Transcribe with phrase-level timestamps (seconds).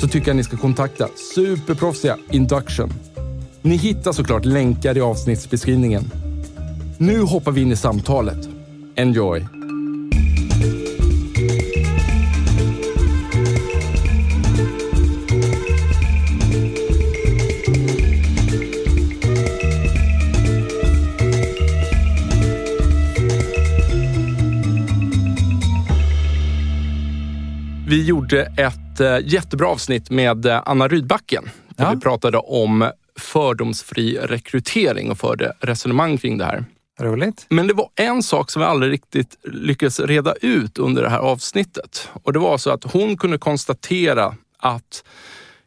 [0.00, 2.92] så tycker jag ni ska kontakta superproffsiga Induction.
[3.62, 6.10] Ni hittar såklart länkar i avsnittsbeskrivningen.
[6.98, 8.48] Nu hoppar vi in i samtalet.
[8.94, 9.46] Enjoy!
[27.86, 31.90] Vi gjorde ett eh, jättebra avsnitt med eh, Anna Rydbacken där Ja.
[31.94, 36.64] vi pratade om fördomsfri rekrytering och förde resonemang kring det här.
[37.00, 37.46] Roligt.
[37.48, 41.18] Men det var en sak som vi aldrig riktigt lyckades reda ut under det här
[41.18, 42.08] avsnittet.
[42.22, 45.04] Och det var så att hon kunde konstatera att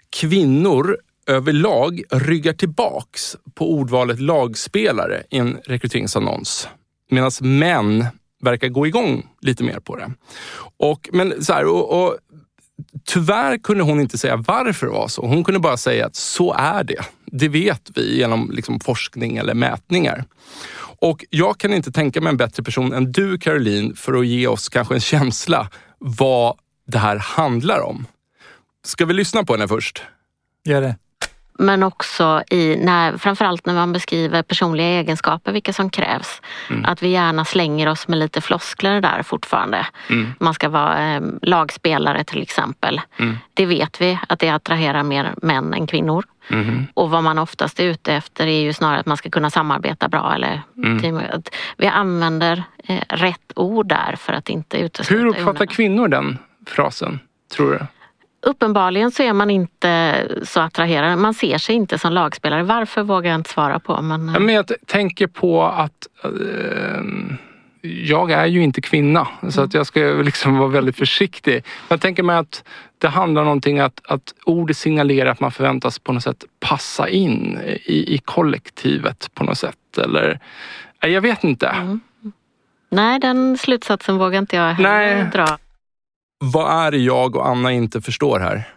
[0.09, 6.67] kvinnor överlag ryggar tillbaks på ordvalet lagspelare i en rekryteringsannons.
[7.09, 8.05] Medan män
[8.41, 10.11] verkar gå igång lite mer på det.
[10.77, 12.17] Och, men så här, och, och,
[13.05, 15.27] Tyvärr kunde hon inte säga varför det var så.
[15.27, 17.05] Hon kunde bara säga att så är det.
[17.25, 20.25] Det vet vi genom liksom, forskning eller mätningar.
[21.01, 24.47] Och jag kan inte tänka mig en bättre person än du Caroline för att ge
[24.47, 26.55] oss kanske en känsla vad
[26.87, 28.05] det här handlar om.
[28.85, 30.03] Ska vi lyssna på henne först?
[30.65, 30.95] Gör det.
[31.53, 36.41] Men också i när, framförallt när man beskriver personliga egenskaper, vilka som krävs.
[36.83, 39.85] Att vi gärna slänger oss med lite floskler där fortfarande.
[40.39, 43.01] Man ska vara eh, lagspelare till exempel.
[43.53, 46.25] Det vet vi att det attraherar mer män än kvinnor.
[46.93, 50.07] Och vad man oftast är ute efter är ju snarare att man ska kunna samarbeta
[50.07, 50.33] bra.
[50.35, 50.61] Eller
[51.01, 56.07] team, att vi använder eh, rätt ord där för att inte utesluta Hur uppfattar kvinnor
[56.07, 56.37] den
[56.67, 57.19] frasen,
[57.55, 57.79] tror du?
[58.41, 61.17] Uppenbarligen så är man inte så attraherad.
[61.17, 62.63] Man ser sig inte som lagspelare.
[62.63, 64.01] Varför vågar jag inte svara på.
[64.01, 67.01] Men, eh, Ja, Men jag tänker på att eh,
[67.81, 71.63] jag är ju inte kvinna så att jag ska liksom vara väldigt försiktig.
[71.89, 72.63] Jag tänker mig att
[72.97, 77.09] det handlar om någonting att, att ordet signalerar att man förväntas på något sätt passa
[77.09, 79.97] in i, i kollektivet på något sätt.
[79.97, 80.39] Eller,
[81.03, 81.99] Nej, jag vet inte.
[82.89, 85.29] Nej, den slutsatsen vågar inte jag heller Nej.
[85.33, 85.57] dra.
[86.43, 88.67] Vad är det jag och Anna inte förstår här?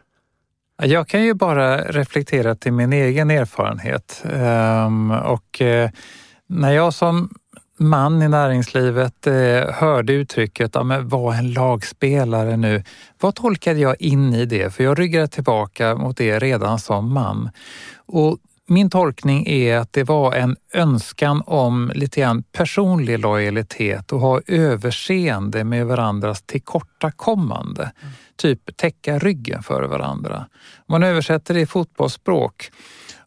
[0.82, 4.24] Jag kan ju bara reflektera till min egen erfarenhet.
[4.32, 5.90] Ehm, och eh,
[6.46, 7.30] när jag som
[7.78, 12.82] man i näringslivet eh, hörde uttrycket ja, men var en lagspelare nu.
[13.20, 14.74] Vad tolkade jag in i det?
[14.74, 17.50] För jag ryggade tillbaka mot det redan som man.
[18.06, 24.20] Och min tolkning är att det var en önskan om lite grann personlig lojalitet och
[24.20, 27.92] ha överseende med varandras tillkortakommande.
[28.36, 30.46] Typ täcka ryggen för varandra.
[30.88, 32.70] Man översätter det i fotbollsspråk.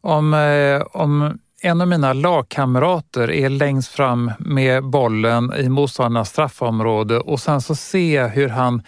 [0.02, 7.20] Om, eh, om en av mina lagkamrater är längst fram med bollen i motståndarnas straffområde
[7.20, 8.84] och sen så ser jag hur han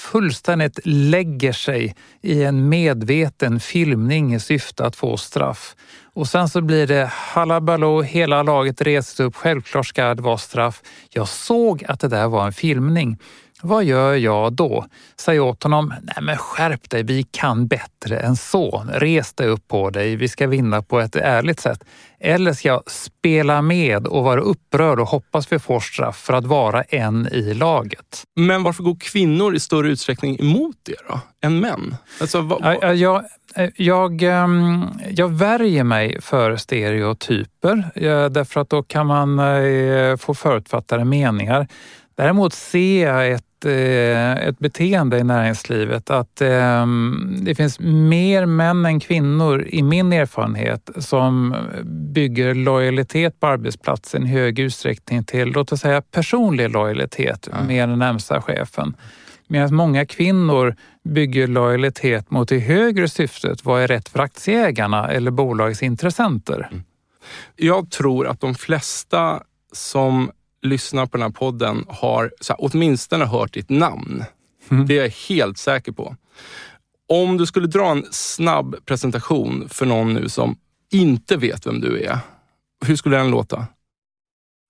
[0.00, 5.76] fullständigt lägger sig i en medveten filmning i syfte att få straff.
[6.14, 10.82] Och sen så blir det halabaloo, hela laget reser upp, självklart ska det vara straff.
[11.10, 13.18] Jag såg att det där var en filmning.
[13.62, 14.86] Vad gör jag då?
[15.16, 18.84] Säger åt honom, nej men skärp dig, vi kan bättre än så.
[18.92, 21.84] Res dig upp på dig, vi ska vinna på ett ärligt sätt.
[22.18, 26.44] Eller ska jag spela med och vara upprörd och hoppas vi får straff för att
[26.44, 28.24] vara en i laget?
[28.36, 31.96] Men varför går kvinnor i större utsträckning emot det då, än män?
[32.20, 33.24] Alltså, vad, ja, Jag,
[33.76, 40.34] jag, ehm, jag värjer mig för stereotyper ja, därför att då kan man eh, få
[40.34, 41.68] förutfattade meningar.
[42.16, 48.86] Däremot ser jag ett, eh, ett beteende i näringslivet att ehm, det finns mer män
[48.86, 51.56] än kvinnor i min erfarenhet som
[52.12, 57.98] bygger lojalitet på arbetsplatsen i hög utsträckning till, låt oss säga personlig lojalitet med den
[57.98, 58.94] närmsta chefen.
[59.48, 60.74] Medan många kvinnor
[61.04, 63.64] bygger lojalitet mot det högre syftet.
[63.64, 66.68] Vad är rätt för aktieägarna eller bolagets intressenter?
[66.70, 66.84] Mm.
[67.56, 69.42] Jag tror att de flesta
[69.72, 70.30] som
[70.62, 74.24] lyssnar på den här podden har så här, åtminstone hört ditt namn.
[74.70, 74.86] Mm.
[74.86, 76.16] Det är jag helt säker på.
[77.08, 80.56] Om du skulle dra en snabb presentation för någon nu som
[80.90, 82.18] inte vet vem du är,
[82.86, 83.66] hur skulle den låta?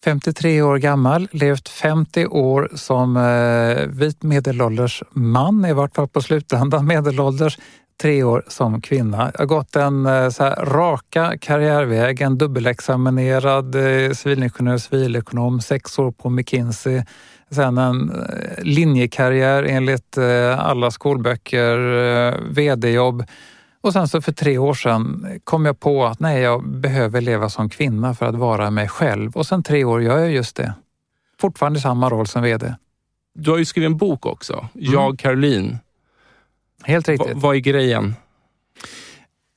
[0.04, 6.22] 53 år gammal, levt 50 år som eh, vit medelålders man, i vart fall på
[6.22, 7.58] slutändan medelålders,
[8.00, 9.30] tre år som kvinna.
[9.34, 15.98] Jag har gått en eh, så här, raka karriärväg, en dubbelexaminerad eh, civilingenjör, civilekonom, sex
[15.98, 17.02] år på McKinsey,
[17.50, 20.18] sen en eh, linjekarriär enligt
[20.58, 21.76] alla skolböcker,
[22.54, 23.24] vd-jobb
[23.82, 27.48] och sen så för tre år sedan kom jag på att nej, jag behöver leva
[27.48, 29.36] som kvinna för att vara mig själv.
[29.36, 30.74] Och sen tre år gör jag just det.
[31.40, 32.74] Fortfarande samma roll som VD.
[33.34, 34.92] Du har ju skrivit en bok också, mm.
[34.92, 35.78] Jag Caroline.
[36.84, 37.34] Helt riktigt.
[37.34, 38.14] Va, vad är grejen?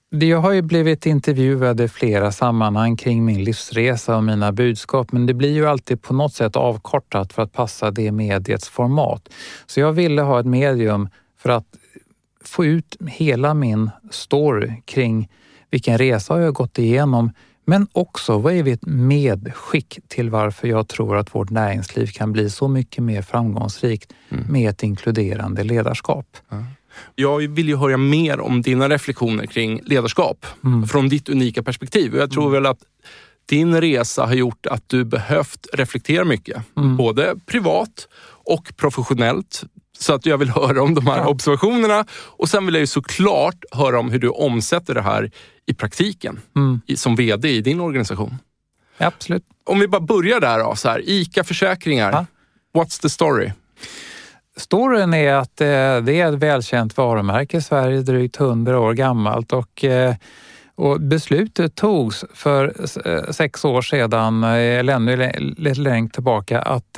[0.10, 5.26] Jag har ju blivit intervjuad i flera sammanhang kring min livsresa och mina budskap, men
[5.26, 9.30] det blir ju alltid på något sätt avkortat för att passa det mediets format.
[9.66, 11.66] Så jag ville ha ett medium för att
[12.44, 15.30] få ut hela min story kring
[15.70, 17.32] vilken resa jag gått igenom,
[17.66, 22.50] men också vad är ett medskick till varför jag tror att vårt näringsliv kan bli
[22.50, 24.46] så mycket mer framgångsrikt mm.
[24.50, 26.38] med ett inkluderande ledarskap.
[26.52, 26.66] Mm.
[27.16, 30.88] Jag vill ju höra mer om dina reflektioner kring ledarskap mm.
[30.88, 32.16] från ditt unika perspektiv.
[32.16, 32.54] Jag tror mm.
[32.54, 32.80] väl att
[33.46, 36.98] din resa har gjort att du behövt reflektera mycket, mm.
[36.98, 38.08] både privat
[38.46, 39.64] och professionellt.
[40.00, 41.28] Så att jag vill höra om de här ja.
[41.28, 45.32] observationerna och sen vill jag ju såklart höra om hur du omsätter det här
[45.66, 46.82] i praktiken mm.
[46.96, 48.36] som VD i din organisation.
[48.98, 49.44] Ja, absolut.
[49.64, 52.12] Om vi bara börjar där då, så här, ICA Försäkringar.
[52.12, 52.26] Ja.
[52.82, 53.52] What's the story?
[54.56, 55.68] Storyn är att eh,
[55.98, 60.16] det är ett välkänt varumärke i Sverige, drygt 100 år gammalt och eh,
[60.76, 62.76] och beslutet togs för
[63.06, 66.98] eh, sex år sedan, eller ännu lite längre tillbaka, att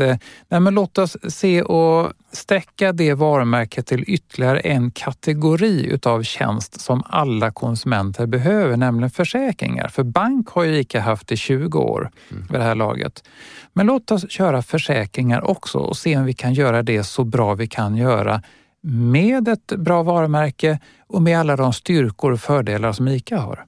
[0.50, 6.81] nej men låt oss se och sträcka det varumärket till ytterligare en kategori utav tjänst
[6.81, 9.88] som alla konsumenter behöver, nämligen försäkringar.
[9.88, 12.48] För bank har ju ICA haft i 20 år mm.
[12.51, 13.24] vid det här laget.
[13.74, 17.54] Men låt oss köra försäkringar också och se om vi kan göra det så bra
[17.54, 18.42] vi kan göra
[18.88, 23.66] med ett bra varumärke och med alla de styrkor och fördelar som ICA har.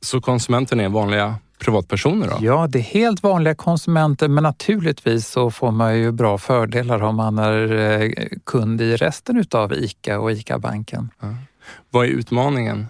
[0.00, 2.36] Så konsumenten är vanliga privatpersoner då?
[2.40, 7.16] Ja, det är helt vanliga konsumenter men naturligtvis så får man ju bra fördelar om
[7.16, 8.10] man är eh,
[8.46, 11.10] kund i resten utav ICA och ICA-banken.
[11.20, 11.34] Ja.
[11.90, 12.86] Vad är utmaningen?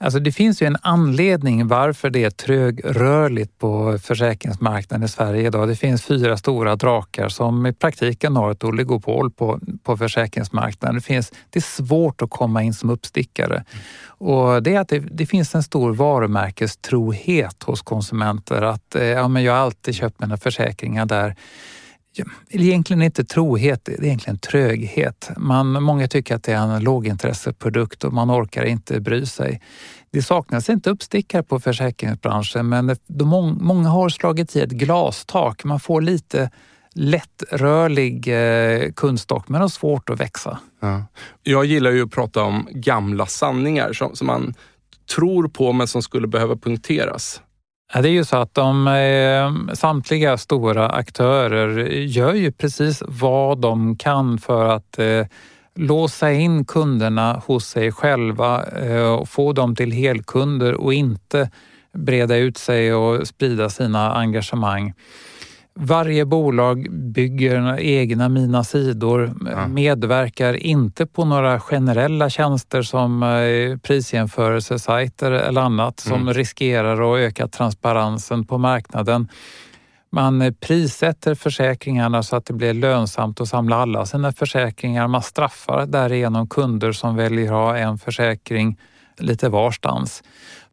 [0.00, 5.68] Alltså det finns ju en anledning varför det är trögrörligt på försäkringsmarknaden i Sverige idag.
[5.68, 10.94] Det finns fyra stora drakar som i praktiken har ett oligopol på, på försäkringsmarknaden.
[10.94, 13.64] Det, finns, det är svårt att komma in som uppstickare.
[14.06, 18.62] Och det är att det, det, finns en stor varumärkestrohet hos konsumenter.
[18.62, 21.36] Att eh, ja, men jag har alltid köpt mina försäkringar där
[22.48, 25.30] egentligen inte trohet, det är egentligen tröghet.
[25.36, 29.62] Man, många tycker att det är en lågintresseprodukt och man orkar inte bry sig.
[30.10, 35.64] Det saknas inte uppstickare på försäkringsbranschen men de, många har slagit i ett glastak.
[35.64, 36.50] Man får lite
[36.94, 40.58] lättrörlig eh, kundstock men har svårt att växa.
[40.80, 41.04] Ja.
[41.42, 44.54] Jag gillar ju att prata om gamla sanningar som, som man
[45.14, 47.40] tror på men som skulle behöva punkteras.
[47.92, 53.96] Det är ju så att de, eh, samtliga stora aktörer gör ju precis vad de
[53.96, 55.26] kan för att eh,
[55.74, 61.50] låsa in kunderna hos sig själva eh, och få dem till helkunder och inte
[61.92, 64.94] breda ut sig och sprida sina engagemang.
[65.78, 69.68] Varje bolag bygger egna Mina sidor, ja.
[69.68, 76.34] medverkar inte på några generella tjänster som eh, prisjämförelsesajter eller annat som mm.
[76.34, 79.28] riskerar att öka transparensen på marknaden.
[80.10, 85.08] Man eh, prissätter försäkringarna så att det blir lönsamt att samla alla sina försäkringar.
[85.08, 88.78] Man straffar därigenom kunder som väljer att ha en försäkring
[89.18, 90.22] lite varstans.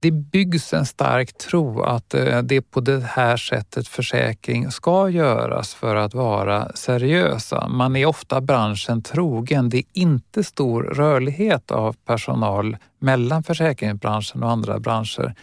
[0.04, 5.10] Det byggs en stark tro att eh, det är på det här sättet försäkring ska
[5.10, 7.68] göras för att vara seriösa.
[7.68, 9.70] Man är ofta branschen trogen.
[9.70, 15.36] Det är inte stor rörlighet av personal mellan försäkringsbranschen och andra branscher.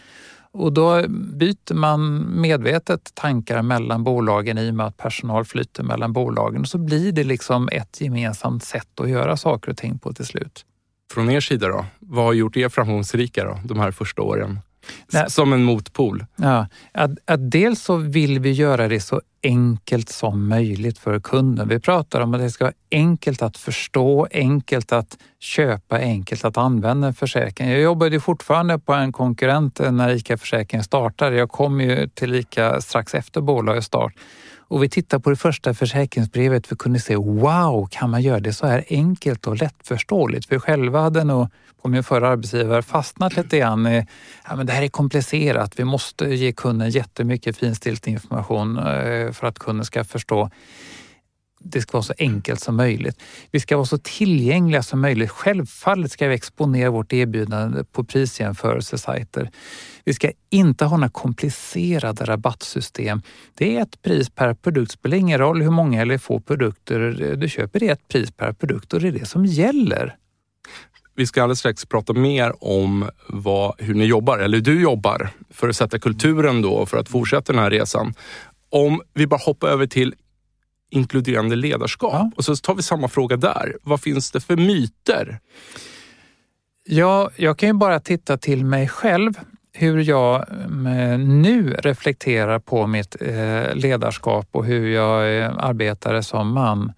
[0.51, 6.13] Och då byter man medvetet tankar mellan bolagen i och med att personal flyter mellan
[6.13, 6.65] bolagen.
[6.65, 10.65] Så blir det liksom ett gemensamt sätt att göra saker och ting på till slut.
[11.13, 14.59] Från er sida då, vad har gjort er framgångsrika då, de här första åren?
[15.13, 15.25] Nej.
[15.29, 16.25] Som en motpol.
[16.35, 21.67] Ja, att, att dels så vill vi göra det så enkelt som möjligt för kunden.
[21.67, 26.57] Vi pratar om att det ska vara enkelt att förstå, enkelt att köpa, enkelt att
[26.57, 27.69] använda en försäkring.
[27.69, 31.35] Jag jobbade fortfarande på en konkurrent när ICA Försäkring startade.
[31.35, 34.13] Jag kom ju till ICA strax efter bolagets start
[34.71, 38.39] och vi tittade på det första försäkringsbrevet för att kunna se wow, kan man göra
[38.39, 40.51] det så här enkelt och lättförståeligt?
[40.51, 41.47] Vi själva hade nog
[41.81, 44.05] på min förra arbetsgivare fastnat lite grann i
[44.49, 45.79] ja, men det här är komplicerat.
[45.79, 50.49] Vi måste ge kunden jättemycket finstilt information eh, för att kunden ska förstå
[51.63, 53.21] det ska vara så enkelt som möjligt.
[53.51, 55.29] Vi ska vara så tillgängliga som möjligt.
[55.29, 59.49] Självfallet ska vi exponera vårt erbjudande på prisjämförelsesajter.
[60.05, 63.21] Vi ska inte ha några komplicerade rabattsystem.
[63.53, 64.91] Det är ett pris per produkt.
[64.91, 66.99] Det spelar ingen roll hur många eller få produkter
[67.37, 67.79] du köper.
[67.79, 70.15] Det är ett pris per produkt och det är det som gäller.
[71.15, 75.29] Vi ska alldeles strax prata mer om vad, hur ni jobbar, eller hur du jobbar,
[75.49, 78.13] för att sätta kulturen då för att fortsätta den här resan.
[78.69, 80.13] Om vi bara hoppar över till
[80.91, 82.31] inkluderande ledarskap ja.
[82.35, 83.77] och så tar vi samma fråga där.
[83.83, 85.39] Vad finns det för myter?
[86.83, 89.33] Ja, jag kan ju bara titta till mig själv
[89.73, 96.53] hur jag mm, nu reflekterar på mitt eh, ledarskap och hur jag eh, arbetar som
[96.53, 96.93] man.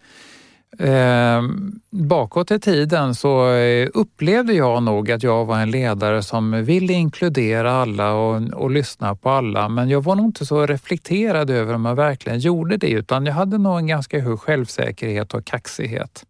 [0.80, 1.42] Eh,
[1.90, 6.94] bakåt i tiden så eh, upplevde jag nog att jag var en ledare som ville
[6.94, 9.70] inkludera alla och, och lyssna på alla.
[9.70, 13.34] Men jag var nog inte så reflekterad över om jag verkligen gjorde det utan jag
[13.34, 16.24] hade nog en ganska hög självsäkerhet och kaxighet.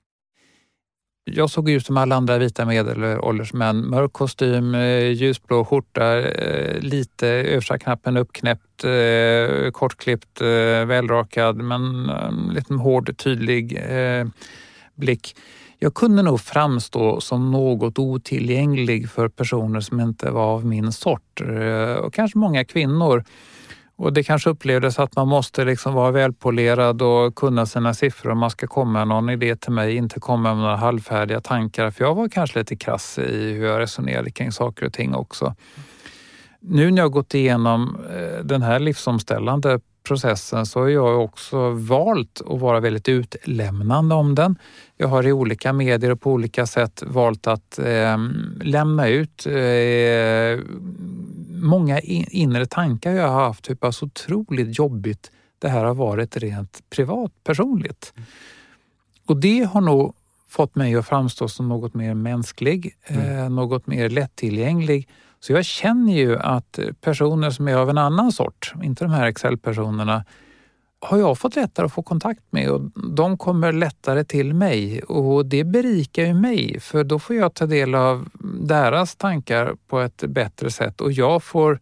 [1.25, 3.89] Jag såg ut som alla andra vita medelålders män.
[3.89, 10.41] Mörk kostym, eh, ljusblå skjorta, eh, lite översta knappen uppknäppt, eh, kortklippt,
[10.87, 12.11] välrakad men
[12.53, 13.81] lite hård, tydlig
[14.95, 15.35] blick.
[15.79, 21.41] Jag kunde nog framstå som något otillgänglig för personer som inte var av min sort
[21.99, 23.23] och kanske många kvinnor
[23.95, 28.37] och det kanske upplevdes att man måste liksom vara välpolerad och kunna sina siffror om
[28.37, 31.91] man ska komma med någon idé till mig, inte komma med några halvfärdiga tankar.
[31.91, 35.55] För jag var kanske lite krass i hur jag resonerade kring saker och ting också.
[36.59, 42.41] Nu när jag gått igenom eh, den här livsomställande processen så har jag också valt
[42.49, 44.55] att vara väldigt utlämnande om den.
[44.97, 48.17] Jag har i olika medier och på olika sätt valt att eh,
[48.61, 49.53] lämna ut eh,
[51.63, 56.89] många inre tankar jag har haft hur pass otroligt jobbigt det här har varit rent
[56.89, 58.13] privat, personligt.
[58.15, 58.27] Mm.
[59.25, 60.15] Och det har nog
[60.49, 63.37] fått mig att framstå som något mer mänsklig, mm.
[63.37, 65.07] eh, något mer lättillgänglig.
[65.39, 69.27] Så jag känner ju att personer som är av en annan sort, inte de här
[69.27, 70.25] Excel-personerna,
[71.03, 72.81] har jag fått lättare att få kontakt med och
[73.13, 77.65] de kommer lättare till mig och det berikar ju mig för då får jag ta
[77.65, 78.29] del av
[78.61, 81.79] deras tankar på ett bättre sätt och jag får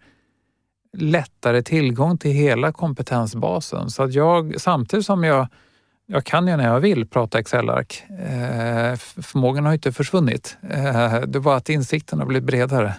[0.97, 3.89] lättare tillgång till hela kompetensbasen.
[3.89, 5.47] Så att jag, samtidigt som jag,
[6.05, 10.57] jag kan ju när jag vill prata Excel-ark, eh, förmågan har inte försvunnit.
[10.69, 12.93] Eh, det var att insikten har blivit bredare.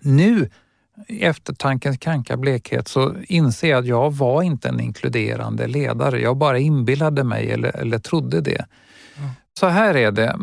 [0.00, 0.50] Nu
[1.08, 6.20] i eftertankens kranka blekhet så inser jag att jag var inte en inkluderande ledare.
[6.20, 8.64] Jag bara inbillade mig eller, eller trodde det.
[9.18, 9.30] Mm.
[9.58, 10.36] Så här är det.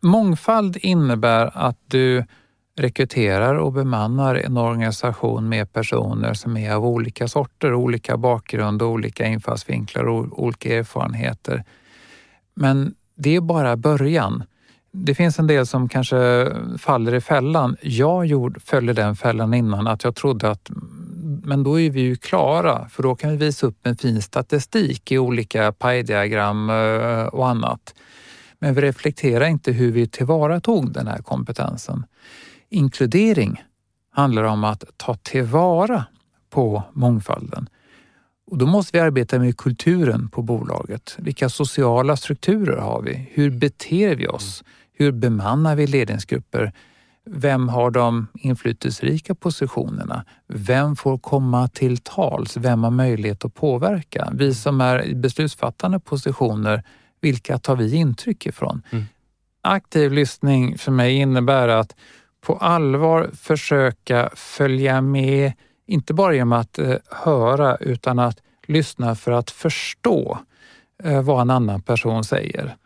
[0.00, 2.24] Mångfald innebär att du
[2.78, 9.26] rekryterar och bemannar en organisation med personer som är av olika sorter, olika bakgrund, olika
[9.26, 11.64] infallsvinklar och olika erfarenheter.
[12.54, 14.44] Men det är bara början.
[15.04, 17.76] Det finns en del som kanske faller i fällan.
[17.82, 20.70] Jag gjorde, följde den fällan innan att jag trodde att
[21.48, 25.12] men då är vi ju klara för då kan vi visa upp en fin statistik
[25.12, 27.94] i olika pajdiagram eh, och annat.
[28.58, 32.04] Men vi reflekterar inte hur vi tillvaratog den här kompetensen.
[32.70, 33.62] Inkludering
[34.10, 36.04] handlar om att ta tillvara
[36.50, 37.68] på mångfalden.
[38.50, 41.16] Och då måste vi arbeta med kulturen på bolaget.
[41.18, 43.28] Vilka sociala strukturer har vi?
[43.32, 44.64] Hur beter vi oss?
[44.98, 46.72] Hur bemannar vi ledningsgrupper?
[47.24, 50.24] Vem har de inflytelserika positionerna?
[50.46, 52.56] Vem får komma till tals?
[52.56, 54.28] Vem har möjlighet att påverka?
[54.32, 56.82] Vi som är i beslutsfattande positioner,
[57.20, 58.82] vilka tar vi intryck ifrån?
[58.90, 59.04] Mm.
[59.62, 61.96] Aktiv lyssning för mig innebär att
[62.40, 65.52] på allvar försöka följa med,
[65.86, 70.38] inte bara genom att eh, höra utan att lyssna för att förstå
[71.04, 72.76] eh, vad en annan person säger.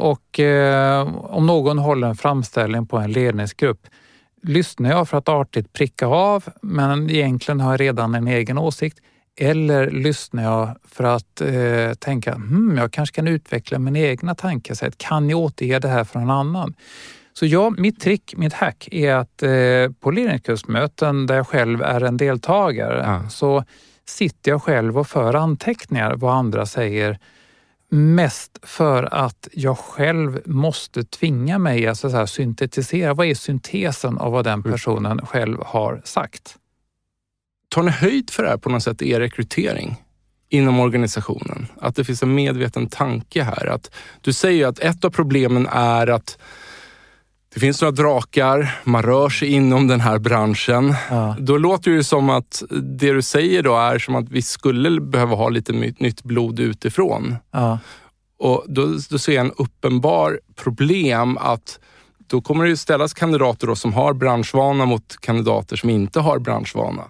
[0.00, 3.86] Och eh, om någon håller en framställning på en ledningsgrupp
[4.42, 8.98] lyssnar jag för att artigt pricka av, men egentligen har jag redan en egen åsikt.
[9.36, 14.98] Eller lyssnar jag för att eh, tänka, hmm, jag kanske kan utveckla mina egna tankesätt.
[14.98, 16.74] Kan jag återge det här för någon annan?
[17.32, 22.00] Så ja, mitt trick, mitt hack är att eh, på ledningskursmöten där jag själv är
[22.00, 23.28] en deltagare ja.
[23.28, 23.64] så
[24.06, 27.18] sitter jag själv och för anteckningar vad andra säger.
[27.92, 33.14] Mest för att jag själv måste tvinga mig att så här, syntetisera.
[33.14, 34.72] Vad är syntesen av vad den mm.
[34.72, 36.56] personen själv har sagt?
[37.68, 39.96] Tar ni höjd för det här på något sätt i er rekrytering?
[40.50, 41.66] inom organisationen.
[41.80, 43.66] Att det finns en medveten tanke här.
[43.66, 46.38] Att du säger att ett av problemen är att
[47.54, 50.94] det finns några drakar, man rör sig inom den här branschen.
[51.10, 51.36] Ja.
[51.38, 55.36] Då låter det som att det du säger då är som att vi skulle behöva
[55.36, 57.36] ha lite nytt blod utifrån.
[57.50, 57.78] Ja.
[58.38, 61.78] Och då, då ser jag en uppenbar problem att
[62.26, 67.02] då kommer det ställas kandidater som har branschvana mot kandidater som inte har branschvana.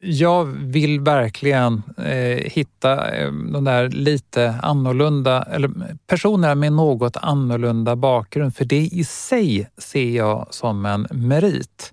[0.00, 5.70] Jag vill verkligen eh, hitta eh, de där lite annorlunda, eller
[6.06, 11.92] personer med något annorlunda bakgrund, för det i sig ser jag som en merit.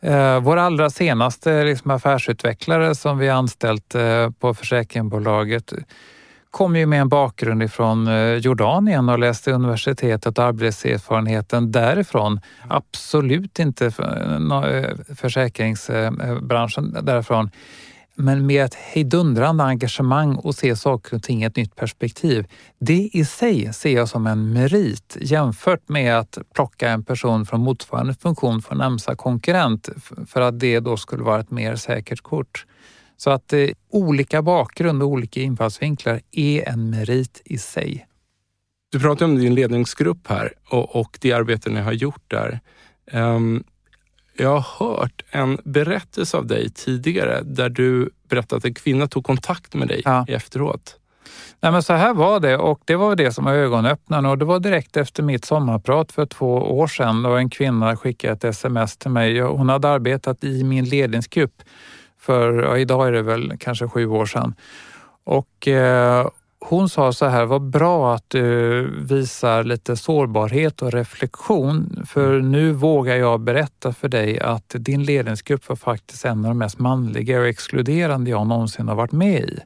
[0.00, 5.72] Eh, vår allra senaste liksom, affärsutvecklare som vi anställt eh, på försäkringsbolaget
[6.54, 12.40] kom ju med en bakgrund ifrån eh, Jordanien och läste universitetet och arbetserfarenheten därifrån.
[12.68, 17.50] Absolut inte eh, eh, försäkringsbranschen därifrån.
[18.14, 22.46] Men med ett hejdundrande engagemang och se saker och ting i ett nytt perspektiv.
[22.78, 27.60] Det i sig ser jag som en merit jämfört med att plocka en person från
[27.60, 29.88] motsvarande funktion från närmsta konkurrent
[30.26, 32.66] för att det då skulle vara ett mer säkert kort.
[33.24, 38.06] Så att eh, olika bakgrund och olika infallsvinklar är en merit i sig.
[38.92, 42.60] Du pratar om din ledningsgrupp här och, och det arbete ni har gjort där.
[43.12, 43.64] Um,
[44.36, 49.24] jag har hört en berättelse av dig tidigare där du berättade att en kvinna tog
[49.24, 50.24] kontakt med dig ja.
[50.28, 50.98] efteråt.
[51.60, 54.44] Nej, men så här var det och det var det som var ögonöppnaren och det
[54.44, 58.96] var direkt efter mitt sommarprat för två år sedan då en kvinna skickade ett sms
[58.96, 59.40] till mig.
[59.40, 61.62] Hon hade arbetat i min ledningsgrupp
[62.24, 64.54] för ja, idag är det väl kanske sju år sedan.
[65.24, 66.28] Och eh,
[66.68, 72.72] hon sa så här, vad bra att du visar lite sårbarhet och reflektion för nu
[72.72, 77.40] vågar jag berätta för dig att din ledningsgrupp var faktiskt en av de mest manliga
[77.40, 79.58] och exkluderande jag någonsin har varit med i.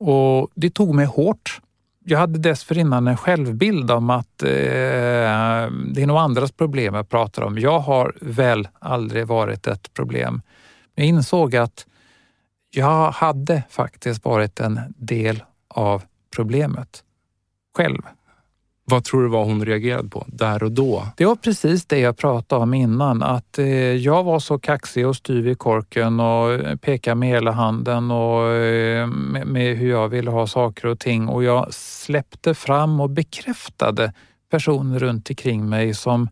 [0.00, 1.60] Och det tog mig hårt.
[2.04, 7.42] Jag hade dessförinnan en självbild om att eh, det är nog andras problem jag pratar
[7.42, 7.58] om.
[7.58, 10.42] Jag har väl aldrig varit ett problem.
[10.94, 11.86] Jag insåg att
[12.70, 16.02] jag hade faktiskt varit en del av
[16.36, 17.04] problemet
[17.76, 18.02] själv.
[18.86, 21.06] Vad tror du var hon reagerade på där och då?
[21.16, 25.16] Det var precis det jag pratade om innan, att eh, jag var så kaxig och
[25.16, 30.46] styv i korken och pekade med hela handen och eh, med, hur jag ville ha
[30.46, 34.12] saker och ting och jag släppte fram och bekräftade
[34.50, 36.28] personer runt omkring mig som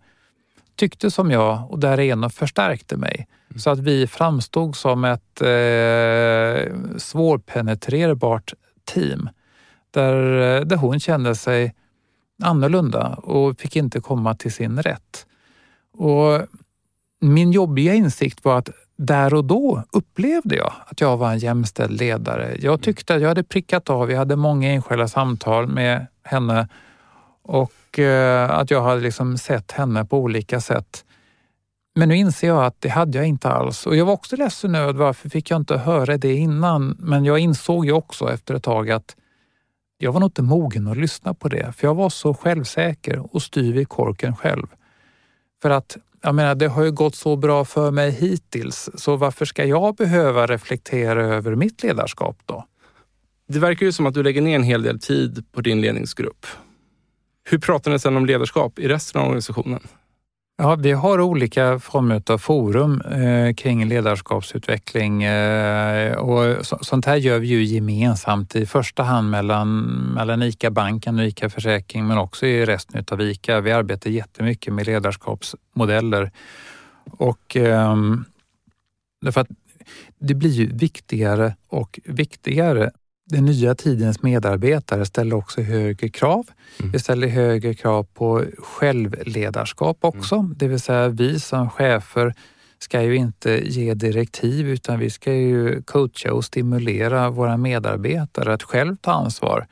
[0.82, 3.26] tyckte som jag och därigenom förstärkte mig.
[3.50, 3.58] Mm.
[3.58, 9.28] Så att vi framstod som ett eh, svårpenetrerbart team
[9.90, 11.74] där, eh, där hon kände sig
[12.42, 15.26] annorlunda och fick inte komma till sin rätt.
[15.92, 16.46] Och
[17.20, 22.00] min jobbiga insikt var att där och då upplevde jag att jag var en jämställd
[22.00, 22.56] ledare.
[22.60, 26.68] Jag tyckte att jag hade prickat av, jag hade många enskilda samtal med henne
[27.42, 31.04] och eh, att jag hade liksom sett henne på olika sätt.
[31.94, 33.86] Men nu inser jag att det hade jag inte alls.
[33.86, 36.96] Och jag var också ledsen över varför fick jag inte höra det innan.
[36.98, 39.16] Men jag insåg ju också efter ett tag att
[39.98, 41.72] jag var nog inte mogen att lyssna på det.
[41.72, 44.66] För jag var så självsäker och styv i korken själv.
[45.62, 49.44] För att jag menar, det har ju gått så bra för mig hittills, så varför
[49.44, 52.64] ska jag behöva reflektera över mitt ledarskap då?
[53.48, 56.46] Det verkar ju som att du lägger ner en hel del tid på din ledningsgrupp.
[57.44, 59.80] Hur pratar ni sedan om ledarskap i resten av organisationen?
[60.56, 67.16] Ja, vi har olika former av forum eh, kring ledarskapsutveckling eh, och så, sånt här
[67.16, 69.80] gör vi ju gemensamt i första hand mellan,
[70.14, 73.60] mellan ICA-banken och ICA Försäkring men också i resten av ICA.
[73.60, 76.30] Vi arbetar jättemycket med ledarskapsmodeller
[77.10, 77.96] och eh,
[79.20, 79.50] därför att
[80.18, 82.90] det blir ju viktigare och viktigare
[83.24, 86.46] den nya tidens medarbetare ställer också högre krav.
[86.80, 86.92] Mm.
[86.92, 90.54] Vi ställer högre krav på självledarskap också, mm.
[90.56, 92.34] det vill säga vi som chefer
[92.78, 98.62] ska ju inte ge direktiv utan vi ska ju coacha och stimulera våra medarbetare att
[98.62, 99.66] själv ta ansvar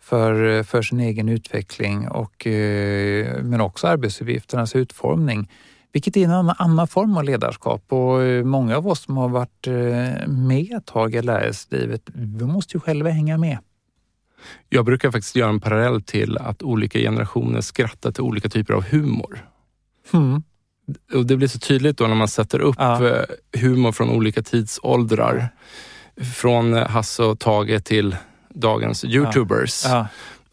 [0.00, 5.48] för, för sin egen utveckling och, eh, men också arbetsuppgifternas utformning.
[5.96, 9.66] Vilket är en annan form av ledarskap och eh, många av oss som har varit
[9.66, 13.58] eh, med ett tag i lärarlivet, vi måste ju själva hänga med.
[14.68, 18.84] Jag brukar faktiskt göra en parallell till att olika generationer skrattar till olika typer av
[18.84, 19.46] humor.
[20.12, 20.42] Mm.
[21.14, 23.06] Och Det blir så tydligt då när man sätter upp ja.
[23.08, 23.24] Eh,
[23.60, 25.48] humor från olika tidsåldrar.
[26.34, 28.16] Från Hasse och Tage till
[28.48, 29.84] dagens youtubers.
[29.84, 29.90] Ja.
[29.90, 30.06] Ja.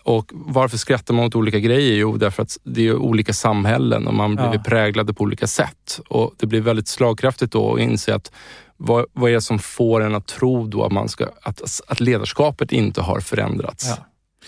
[0.03, 1.95] Och Varför skrattar man åt olika grejer?
[1.95, 4.63] Jo, därför att det är olika samhällen och man blir ja.
[4.65, 5.99] präglade på olika sätt.
[6.09, 8.31] Och Det blir väldigt slagkraftigt då att inse att
[8.77, 11.99] vad, vad är det som får en att tro då att, man ska, att, att
[11.99, 13.93] ledarskapet inte har förändrats?
[13.97, 14.05] Ja.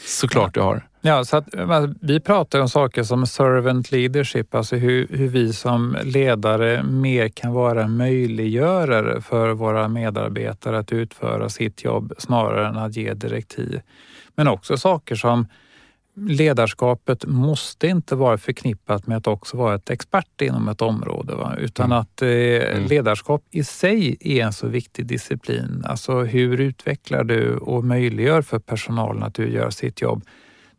[0.07, 0.87] Såklart det har.
[1.01, 1.47] Ja, så att,
[2.01, 7.53] vi pratar om saker som servant leadership, alltså hur, hur vi som ledare mer kan
[7.53, 13.81] vara möjliggörare för våra medarbetare att utföra sitt jobb snarare än att ge direktiv.
[14.35, 15.47] Men också saker som
[16.15, 21.55] ledarskapet måste inte vara förknippat med att också vara ett expert inom ett område, va?
[21.59, 21.97] utan mm.
[21.97, 22.85] att eh, mm.
[22.85, 25.83] ledarskap i sig är en så viktig disciplin.
[25.85, 30.23] Alltså hur utvecklar du och möjliggör för personalen att göra sitt jobb?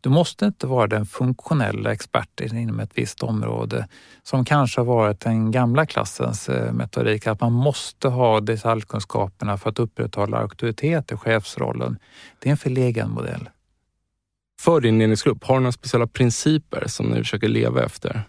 [0.07, 3.87] Du måste inte vara den funktionella experten inom ett visst område
[4.23, 9.69] som kanske har varit den gamla klassens eh, metodik, att man måste ha detaljkunskaperna för
[9.69, 11.99] att upprätthålla auktoritet i chefsrollen.
[12.39, 13.49] Det är en förlegad modell.
[14.61, 18.21] För din ledningsgrupp, har du några speciella principer som ni försöker leva efter?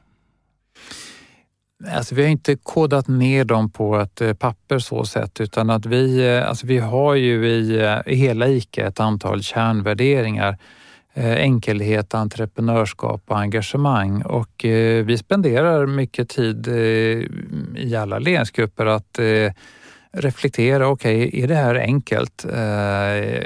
[1.91, 5.87] Alltså, vi har inte kodat ner dem på ett eh, papper så sett utan att
[5.87, 10.59] vi, eh, alltså, vi har ju i, i hela ICA ett antal kärnvärderingar
[11.25, 14.23] enkelhet, entreprenörskap och engagemang.
[14.23, 16.75] Och eh, vi spenderar mycket tid eh,
[17.85, 19.19] i alla ledningsgrupper att
[20.13, 22.47] reflektera, okej, okay, är det här enkelt?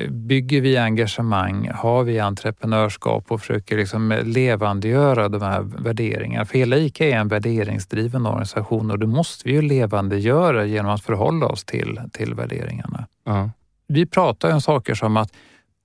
[0.08, 1.70] Bygger vi engagemang?
[1.74, 6.44] Har vi entreprenörskap och försöker liksom levandegöra de här värderingarna?
[6.44, 11.02] För hela ICA är en värderingsdriven organisation och det måste vi ju levandegöra genom att
[11.02, 13.06] förhålla oss till, till värderingarna.
[13.28, 13.48] Uh.
[13.88, 15.32] Vi pratar om saker som att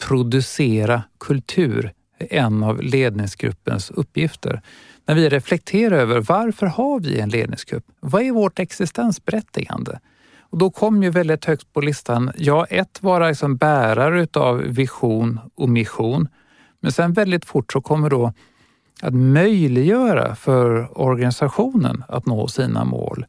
[0.03, 4.61] producera kultur är en av ledningsgruppens uppgifter.
[5.05, 7.85] När vi reflekterar över varför har vi en ledningsgrupp?
[7.99, 9.99] Vad är vårt existensberättigande?
[10.49, 15.39] Och då kom ju väldigt högt på listan, ja, ett vara liksom bärare utav vision
[15.55, 16.27] och mission.
[16.79, 18.33] Men sen väldigt fort så kommer då
[19.01, 23.25] att möjliggöra för organisationen att nå sina mål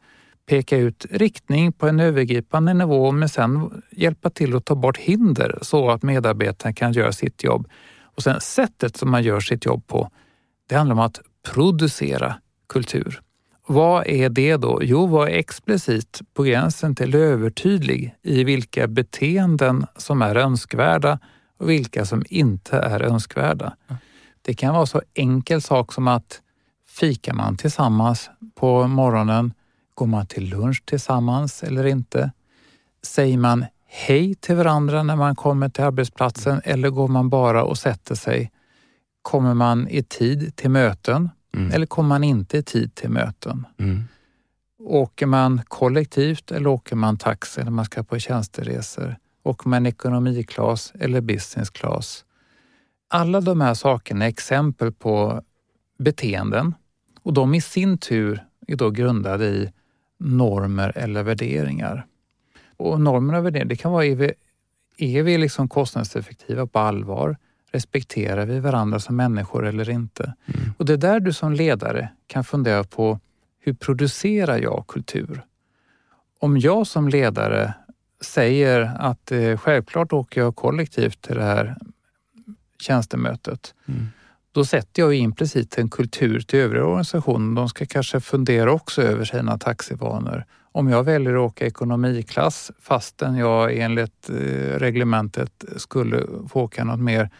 [0.48, 5.58] peka ut riktning på en övergripande nivå men sen hjälpa till att ta bort hinder
[5.62, 7.68] så att medarbetaren kan göra sitt jobb.
[8.02, 10.10] Och sen sättet som man gör sitt jobb på,
[10.68, 11.20] det handlar om att
[11.52, 12.34] producera
[12.68, 13.20] kultur.
[13.66, 14.80] Vad är det då?
[14.82, 21.18] Jo, var explicit på gränsen till övertydlig i vilka beteenden som är önskvärda
[21.58, 23.76] och vilka som inte är önskvärda.
[24.42, 26.40] Det kan vara så enkel sak som att
[26.88, 29.52] fikar man tillsammans på morgonen
[29.98, 32.32] Går man till lunch tillsammans eller inte?
[33.02, 37.78] Säger man hej till varandra när man kommer till arbetsplatsen eller går man bara och
[37.78, 38.50] sätter sig?
[39.22, 41.72] Kommer man i tid till möten mm.
[41.72, 43.66] eller kommer man inte i tid till möten?
[43.78, 44.04] Mm.
[44.78, 49.16] Åker man kollektivt eller åker man taxi när man ska på tjänsteresor?
[49.42, 52.24] Åker man ekonomiklass eller business class?
[53.10, 55.42] Alla de här sakerna är exempel på
[55.98, 56.74] beteenden
[57.22, 59.72] och de i sin tur är då grundade i
[60.18, 62.06] normer eller värderingar.
[62.76, 64.32] Och normer och värderingar, det kan vara är vi,
[64.96, 67.36] är vi liksom kostnadseffektiva på allvar?
[67.70, 70.34] Respekterar vi varandra som människor eller inte?
[70.46, 70.74] Mm.
[70.78, 73.20] Och det är där du som ledare kan fundera på
[73.60, 75.42] hur producerar jag kultur?
[76.38, 77.74] Om jag som ledare
[78.20, 81.76] säger att eh, självklart åker jag kollektivt till det här
[82.78, 83.74] tjänstemötet.
[83.86, 84.06] Mm
[84.58, 87.56] då sätter jag implicit en kultur till övriga organisationer.
[87.56, 90.44] De ska kanske fundera också över sina taxivanor.
[90.72, 94.34] Om jag väljer att åka ekonomiklass fastän jag enligt eh,
[94.78, 97.30] reglementet skulle få åka något mer,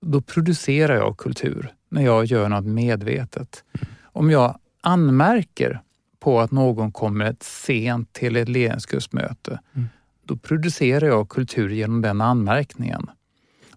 [0.00, 3.64] då producerar jag kultur när jag gör något medvetet.
[4.02, 5.80] Om jag anmärker
[6.20, 9.88] på att någon kommer sent till ett ledningsgruppsmöte, mm.
[10.24, 13.10] då producerar jag kultur genom den anmärkningen.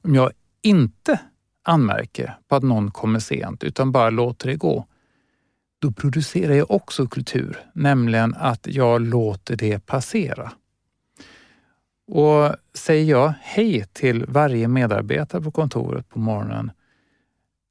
[0.02, 1.20] Om jag inte
[1.66, 4.86] anmärker på att någon kommer sent utan bara låter det gå,
[5.80, 10.52] då producerar jag också kultur, nämligen att jag låter det passera.
[12.08, 16.72] Och säger jag hej till varje medarbetare på kontoret på morgonen,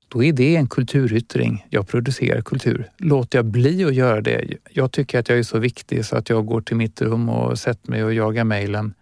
[0.09, 1.67] då är det en kulturyttring.
[1.71, 2.91] Jag producerar kultur.
[2.99, 6.29] Låter jag bli att göra det, jag tycker att jag är så viktig så att
[6.29, 8.95] jag går till mitt rum och sätter mig och jagar mejlen,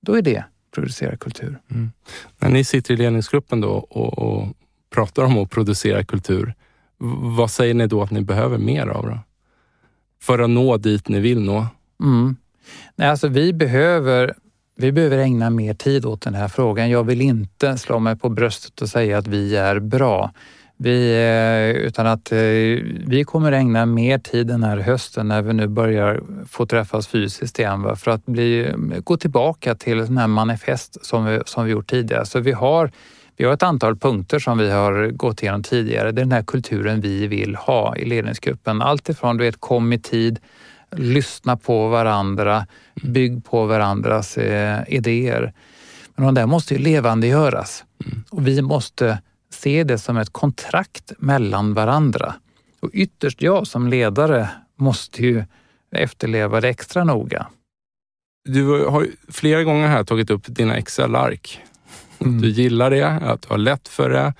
[0.00, 1.58] då är det producera kultur.
[1.70, 1.92] Mm.
[2.38, 4.48] När ni sitter i ledningsgruppen då och, och,
[4.90, 6.54] pratar om att producera kultur,
[7.36, 9.06] vad säger ni då att ni behöver mer av?
[9.06, 9.18] Då?
[10.22, 11.66] För att nå dit ni vill nå?
[12.02, 12.36] Mm.
[12.96, 14.34] Nej, alltså vi behöver
[14.76, 16.90] vi behöver ägna mer tid åt den här frågan.
[16.90, 20.32] Jag vill inte slå mig på bröstet och säga att vi är bra.
[20.84, 22.38] Vi, eh, utan att eh,
[23.06, 27.58] vi kommer ägna mer tid den här hösten när vi nu börjar få träffas fysiskt
[27.58, 31.90] igen för att bli, gå tillbaka till sån här manifest som vi, som vi gjort
[31.90, 32.26] tidigare.
[32.26, 32.90] Så vi har,
[33.36, 36.12] vi har ett antal punkter som vi har gått igenom tidigare.
[36.12, 38.82] Det är den här kulturen vi vill ha i ledningsgruppen.
[38.82, 40.38] Allt ifrån du vet, kom i tid,
[40.96, 42.66] lyssna på varandra,
[43.02, 45.52] bygg på varandras eh, idéer.
[46.14, 48.24] Men de där måste ju levandegöras mm.
[48.30, 49.18] och vi måste
[49.54, 52.34] se det som ett kontrakt mellan varandra.
[52.80, 55.44] Och ytterst jag som ledare måste ju
[55.94, 57.46] efterleva det extra noga.
[58.48, 61.60] Du har flera gånger här tagit upp dina Excel-ark.
[62.18, 62.40] Mm.
[62.40, 64.34] Du gillar det, att du har lätt för det,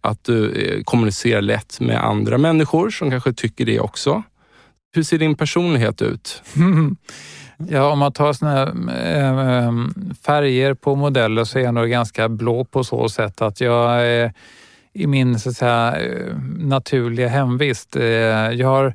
[0.00, 4.22] att du eh, kommunicerar lätt med andra människor som kanske tycker det också.
[4.94, 6.42] Hur ser din personlighet ut?
[7.68, 9.72] Ja, om man tar såna äh,
[10.26, 14.32] färger på modeller så är jag nog ganska blå på så sätt att jag är
[14.92, 17.96] i min så att säga, eh, naturliga hemvist.
[17.96, 18.02] äh,
[18.50, 18.94] jag har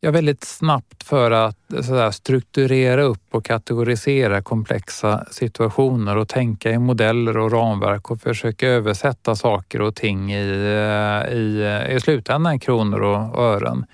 [0.00, 6.70] jag är väldigt snabbt för att så strukturera upp och kategorisera komplexa situationer och tänka
[6.70, 10.44] i modeller och ramverk och försöka översätta saker och ting i,
[11.32, 13.86] i, i slutändan kronor och ören.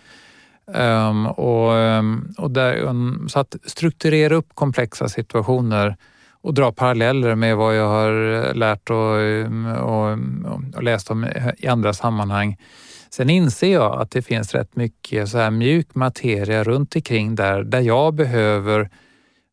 [0.67, 5.97] Um, och, um, och där, um, så att strukturera upp komplexa situationer
[6.45, 10.19] och dra paralleller med vad jag har lärt och, ehm, och,
[10.77, 11.27] och läst om
[11.59, 12.57] i andra sammanhang.
[13.11, 17.63] Sen inser jag att det finns rätt mycket så här mjuk materia runt omkring där,
[17.63, 18.91] där jag behöver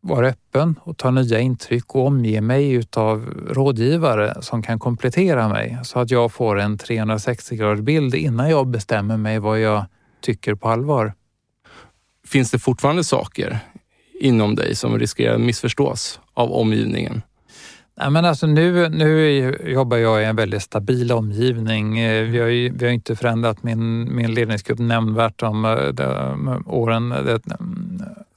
[0.01, 5.79] vara öppen och ta nya intryck och omge mig utav rådgivare som kan komplettera mig
[5.83, 9.85] så att jag får en 360 graders bild innan jag bestämmer mig vad jag
[10.21, 11.13] tycker på allvar.
[12.27, 13.59] Finns det fortfarande saker
[14.19, 17.21] inom dig som riskerar att missförstås av omgivningen?
[17.97, 21.99] Nej, men alltså nu, nu jobbar jag i en väldigt stabil omgivning.
[21.99, 26.47] Eh, vi har, ju, vi har inte förändrat min, min ledningsgrupp nämnvärt eh, de, de
[26.47, 27.41] eh, åren det,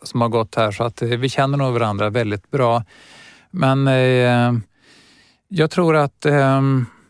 [0.03, 2.85] som har gått här så att vi känner nog varandra väldigt bra.
[3.51, 4.53] Men eh,
[5.49, 6.63] jag tror att eh,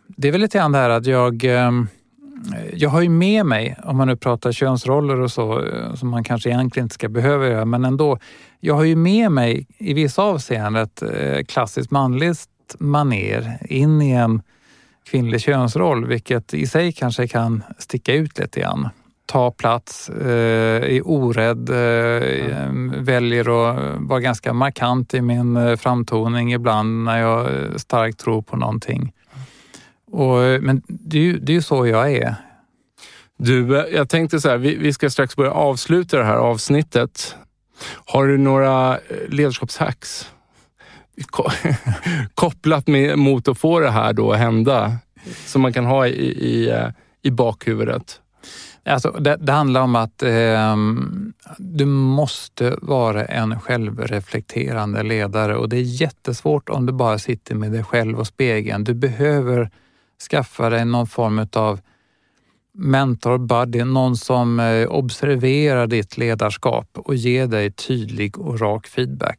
[0.06, 1.70] det är väl lite grann det här att jag eh,
[2.72, 6.24] jag har ju med mig, om man nu pratar könsroller och så, eh, som man
[6.24, 8.18] kanske egentligen inte ska behöva göra, men ändå.
[8.60, 14.10] Jag har ju med mig i vissa avseenden ett eh, klassiskt manligt maner in i
[14.10, 14.42] en
[15.10, 18.88] kvinnlig könsroll, vilket i sig kanske kan sticka ut lite grann.
[19.26, 26.52] Ta plats, eh, är orädd, eh, väljer att vara ganska markant i min eh, framtoning
[26.52, 29.12] ibland när jag starkt tror på någonting.
[30.14, 32.34] Och, men det är, ju, det är ju så jag är.
[33.38, 37.36] Du, jag tänkte så här, vi, vi ska strax börja avsluta det här avsnittet.
[38.06, 40.30] Har du några eh, ledarskapshacks?
[42.34, 44.96] Kopplat med, mot att få det här då att hända,
[45.46, 46.88] som man kan ha i, i, eh,
[47.22, 48.20] i bakhuvudet?
[48.84, 50.76] Alltså, det, det handlar om att eh,
[51.58, 57.72] du måste vara en självreflekterande ledare och det är jättesvårt om du bara sitter med
[57.72, 58.84] dig själv och spegeln.
[58.84, 59.70] Du behöver
[60.30, 61.80] skaffa dig någon form av
[62.74, 69.38] mentor, buddy, någon som eh, observerar ditt ledarskap och ger dig tydlig och rak feedback.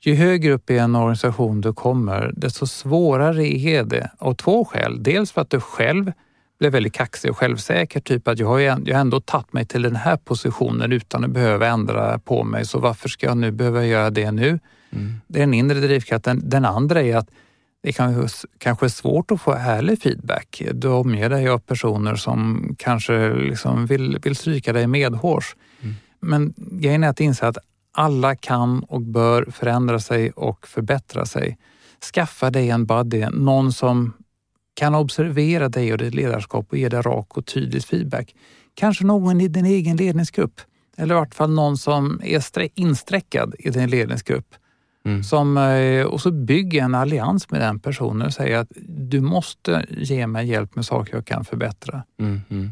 [0.00, 5.02] Ju högre upp i en organisation du kommer, desto svårare är det av två skäl.
[5.02, 6.12] Dels för att du själv
[6.58, 9.82] blir väldigt kaxig och självsäker, typ att jag har, jag har ändå tagit mig till
[9.82, 13.84] den här positionen utan att behöva ändra på mig, så varför ska jag nu behöva
[13.84, 14.58] göra det nu?
[14.90, 15.14] Mm.
[15.26, 16.40] Det är den inre drivkraften.
[16.44, 17.30] Den andra är att
[17.86, 20.62] det kan kanske är svårt att få ärlig feedback.
[20.72, 25.56] Du omger dig av personer som kanske liksom vill, vill stryka dig medhårs.
[25.80, 25.94] Mm.
[26.20, 27.58] Men grejen är att inse att
[27.92, 31.58] alla kan och bör förändra sig och förbättra sig.
[32.14, 34.12] Skaffa dig en buddy, någon som
[34.74, 38.34] kan observera dig och ditt ledarskap och ge dig rak och tydlig feedback.
[38.74, 40.60] Kanske någon i din egen ledningsgrupp
[40.96, 44.54] eller i vart fall någon som är insträckad i din ledningsgrupp
[45.06, 45.22] Mm.
[45.22, 49.86] Som, eh, och så bygger en allians med den personen och säger att du måste
[49.90, 52.02] ge mig hjälp med saker jag kan förbättra.
[52.20, 52.70] Mm, mm.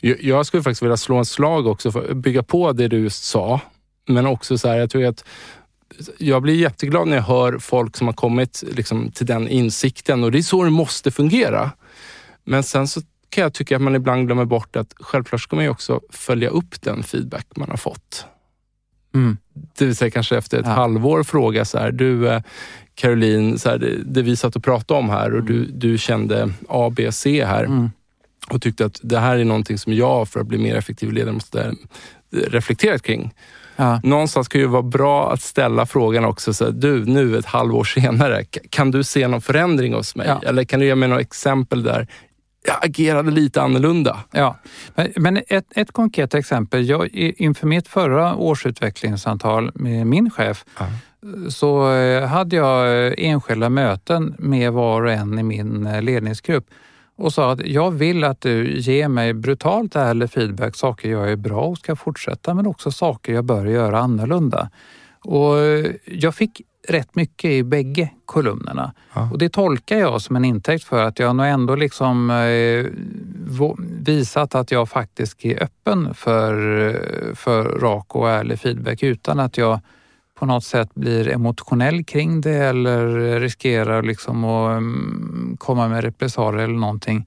[0.00, 3.60] Jag skulle faktiskt vilja slå en slag också för att bygga på det du sa.
[4.06, 5.24] Men också så här, jag tror att
[6.18, 10.32] jag blir jätteglad när jag hör folk som har kommit liksom, till den insikten och
[10.32, 11.70] det är så det måste fungera.
[12.44, 15.64] Men sen så kan jag tycka att man ibland glömmer bort att självklart ska man
[15.64, 18.26] ju också följa upp den feedback man har fått.
[19.14, 19.36] Mm.
[19.78, 20.72] Det vill säga kanske efter ett ja.
[20.72, 22.42] halvår fråga så här, du eh,
[22.94, 25.70] Caroline, så här, det, det vi satt och pratade om här och du, mm.
[25.74, 27.90] du kände A, B, C här mm.
[28.48, 31.32] och tyckte att det här är någonting som jag för att bli mer effektiv ledare
[31.32, 31.74] måste
[32.30, 33.34] reflektera kring.
[33.76, 34.00] Ja.
[34.02, 37.84] Någonstans kan det ju vara bra att ställa frågan också, så du nu ett halvår
[38.00, 40.26] senare, kan du se någon förändring hos mig?
[40.26, 40.42] Ja.
[40.48, 42.06] Eller kan du ge mig några exempel där
[42.74, 44.18] agerade lite annorlunda.
[44.30, 44.56] Ja,
[45.16, 46.88] men ett, ett konkret exempel.
[46.88, 50.86] Jag, inför mitt förra årsutvecklingssamtal med min chef ja.
[51.50, 56.66] så eh, hade jag eh, enskilda möten med var och en i min eh, ledningsgrupp
[57.16, 61.36] och sa att jag vill att du ger mig brutalt ärlig feedback, saker jag är
[61.36, 64.70] bra och ska fortsätta, men också saker jag bör göra annorlunda.
[65.24, 65.54] Och
[66.04, 68.92] jag fick rätt mycket i bägge kolumnerna.
[69.14, 69.28] Ja.
[69.32, 72.86] Och det tolkar jag som en intäkt för att jag nog ändå liksom eh,
[73.88, 76.54] visat att jag faktiskt är öppen för,
[77.34, 79.80] för rak och ärlig feedback utan att jag
[80.38, 83.08] på något sätt blir emotionell kring det eller
[83.40, 87.26] riskerar liksom att um, komma med repressalier eller någonting.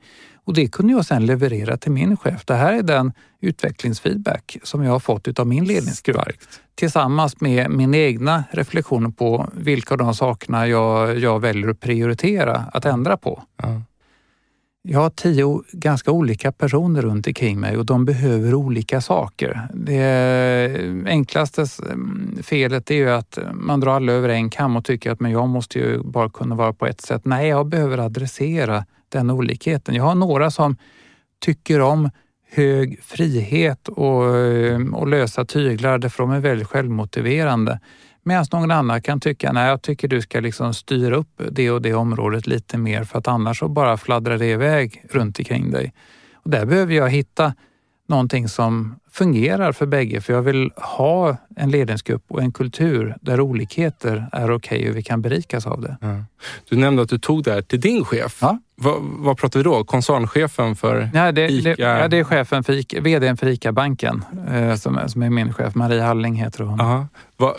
[0.51, 2.45] Och det kunde jag sedan leverera till min chef.
[2.45, 6.21] Det här är den utvecklingsfeedback som jag har fått av min ledningsgrupp.
[6.21, 6.61] Starkt.
[6.75, 12.55] Tillsammans med mina egna reflektioner på vilka av de sakerna jag, jag väljer att prioritera
[12.73, 13.43] att ändra på.
[13.61, 13.81] Ja.
[14.81, 19.67] Jag har tio ganska olika personer runt omkring mig och de behöver olika saker.
[19.73, 25.11] Det enklaste mm, felet är ju att man drar alla över en kam och tycker
[25.11, 27.21] att men jag måste ju bara kunna vara på ett sätt.
[27.25, 29.95] Nej, jag behöver adressera den olikheten.
[29.95, 30.77] Jag har några som
[31.39, 32.09] tycker om
[32.51, 37.79] hög frihet och, eh, och lösa tyglar därför de är väldigt självmotiverande.
[38.23, 41.81] Medan någon annan kan tycka, nej jag tycker du ska liksom styra upp det och
[41.81, 45.93] det området lite mer för att annars så bara fladdrar det iväg runt omkring dig.
[46.33, 47.53] Och där behöver jag hitta
[48.07, 53.41] någonting som fungerar för bägge för jag vill ha en ledningsgrupp och en kultur där
[53.41, 55.97] olikheter är okej okay och vi kan berikas av det.
[56.01, 56.23] Ja.
[56.69, 58.37] Du nämnde att du tog det här till din chef.
[58.41, 58.57] Ja.
[58.75, 59.83] Vad, vad pratar vi då?
[59.83, 61.69] Koncernchefen för ja, det, ICA?
[61.69, 65.53] Det, ja, det är chefen för ICA, VDn för ICA-banken eh, som, som är min
[65.53, 65.75] chef.
[65.75, 66.81] Maria Halling heter hon.
[66.81, 67.07] Aha.
[67.37, 67.55] Va,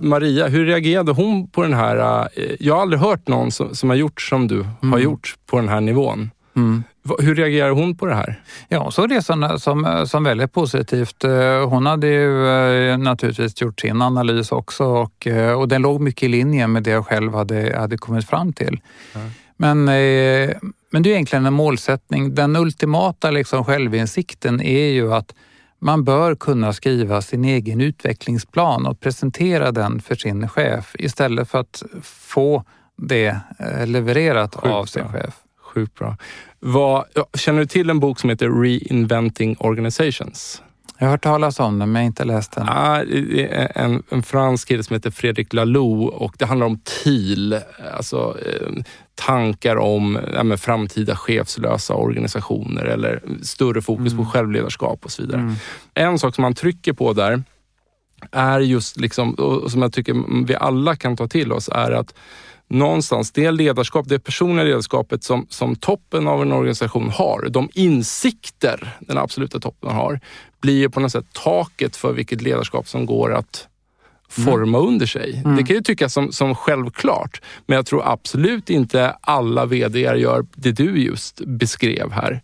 [0.00, 2.28] Maria, hur reagerade hon på den här...
[2.34, 4.92] Eh, jag har aldrig hört någon som, som har gjort som du mm.
[4.92, 6.30] har gjort på den här nivån.
[6.56, 6.84] Mm.
[7.18, 8.42] Hur reagerar hon på det här?
[8.68, 11.24] Ja, så det som, som, som väldigt positivt.
[11.24, 16.00] Eh, hon hade ju eh, naturligtvis gjort sin analys också och, eh, och den låg
[16.00, 18.80] mycket i linje med det jag själv hade, hade kommit fram till.
[19.14, 19.30] Mm.
[19.56, 19.84] Men,
[20.90, 22.34] men det är egentligen en målsättning.
[22.34, 25.34] Den ultimata liksom självinsikten är ju att
[25.78, 31.60] man bör kunna skriva sin egen utvecklingsplan och presentera den för sin chef istället för
[31.60, 32.64] att få
[32.96, 33.36] det
[33.84, 35.34] levererat Sjukt av sin chef.
[35.74, 36.16] Sjukt bra.
[36.60, 37.04] Vad,
[37.34, 40.62] känner du till en bok som heter Reinventing Organizations?
[40.98, 42.68] Jag har hört talas om den, men jag har inte läst den.
[42.68, 43.02] Ah,
[43.74, 47.58] en, en fransk kille som heter Fredrik Laloux och det handlar om TIL,
[47.96, 48.82] alltså eh,
[49.14, 54.24] tankar om ja, framtida chefslösa organisationer eller större fokus mm.
[54.24, 55.40] på självledarskap och så vidare.
[55.40, 55.54] Mm.
[55.94, 57.42] En sak som man trycker på där
[58.32, 62.14] är just, liksom, och som jag tycker vi alla kan ta till oss, är att
[62.72, 68.96] någonstans det ledarskap, det personliga ledarskapet som, som toppen av en organisation har, de insikter
[69.00, 70.20] den absoluta toppen har,
[70.60, 73.68] blir på något sätt taket för vilket ledarskap som går att
[74.28, 74.88] forma mm.
[74.88, 75.42] under sig.
[75.44, 75.56] Mm.
[75.56, 80.46] Det kan ju tyckas som, som självklart, men jag tror absolut inte alla VD gör
[80.54, 82.42] det du just beskrev här.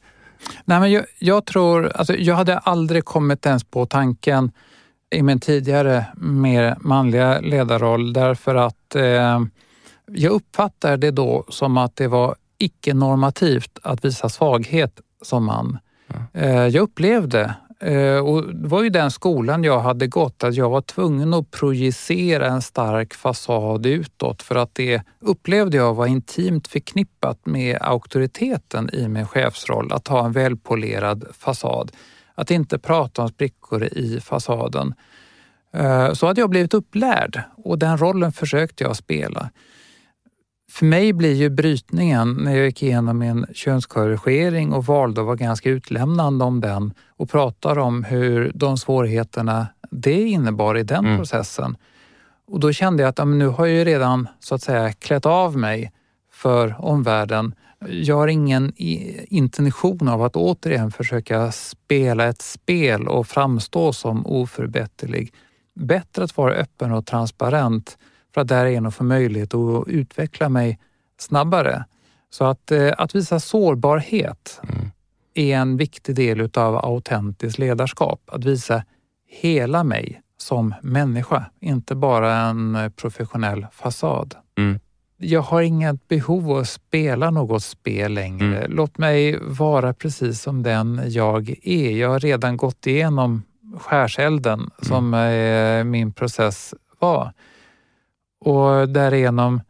[0.64, 4.52] Nej, men jag, jag tror, alltså, jag hade aldrig kommit ens på tanken
[5.10, 9.40] i min tidigare mer manliga ledarroll därför att eh,
[10.12, 15.78] jag uppfattar det då som att det var icke-normativt att visa svaghet som man.
[16.32, 16.70] Mm.
[16.70, 20.80] Jag upplevde, eh, och det var ju den skolan jag hade gått, att jag var
[20.80, 27.46] tvungen att projicera en stark fasad utåt för att det upplevde jag var intimt förknippat
[27.46, 31.92] med auktoriteten i min chefsroll, att ha en välpolerad fasad.
[32.34, 34.94] Att inte prata om sprickor i fasaden.
[35.72, 39.50] Eh, så hade jag blivit upplärd och den rollen försökte jag spela.
[40.70, 45.36] För mig blir ju brytningen när jag gick igenom min könskorrigering och valde att vara
[45.36, 51.18] ganska utlämnande om den och pratar om hur de svårigheterna det innebar i den mm.
[51.18, 51.76] processen.
[52.46, 55.26] Och då kände jag att ja, nu har jag ju redan så att säga klätt
[55.26, 55.92] av mig
[56.32, 57.54] för omvärlden.
[57.88, 58.72] Jag har ingen
[59.28, 65.32] intention av att återigen försöka spela ett spel och framstå som oförbätterlig.
[65.74, 67.98] Bättre att vara öppen och transparent
[68.38, 70.78] för att därigenom få möjlighet att utveckla mig
[71.18, 71.84] snabbare.
[72.30, 74.90] Så att, eh, att visa sårbarhet mm.
[75.34, 78.20] är en viktig del utav autentiskt ledarskap.
[78.26, 78.84] Att visa
[79.26, 84.34] hela mig som människa, inte bara en professionell fasad.
[84.58, 84.80] Mm.
[85.16, 88.58] Jag har inget behov av att spela något spel längre.
[88.58, 88.72] Mm.
[88.72, 91.90] Låt mig vara precis som den jag är.
[91.90, 93.42] Jag har redan gått igenom
[93.78, 97.32] skärselden som eh, min process var.
[98.40, 99.60] Och därigenom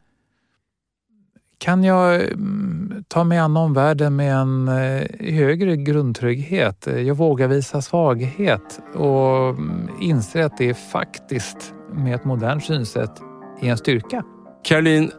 [1.58, 6.86] kan jag mm, ta mig an omvärlden med en eh, högre grundtrygghet.
[6.86, 13.22] Jag vågar visa svaghet och mm, inser att det är faktiskt med ett modernt synsätt
[13.60, 14.24] är en styrka.
[14.62, 15.10] Caroline,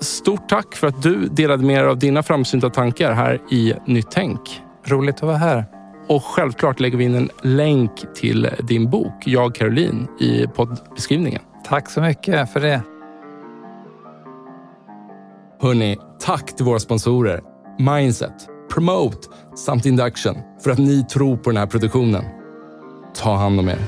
[0.00, 4.10] stort tack för att du delade med dig av dina framsynta tankar här i Nytt
[4.10, 4.62] Tänk.
[4.84, 5.64] Roligt att vara här.
[6.08, 11.42] Och självklart lägger vi in en länk till din bok, Jag Caroline, i poddbeskrivningen.
[11.64, 12.82] Tack så mycket för det.
[15.60, 17.40] Hörni, tack till våra sponsorer
[17.78, 22.24] Mindset, Promote samt Induction för att ni tror på den här produktionen.
[23.14, 23.78] Ta hand om er.